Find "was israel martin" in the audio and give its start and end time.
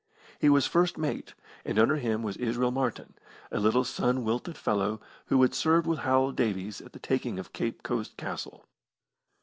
2.23-3.13